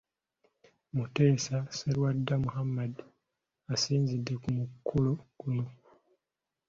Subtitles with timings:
[0.95, 2.93] Muteesa Sserwadda Muhammad
[3.73, 5.65] asinzidde ku mukolo guno.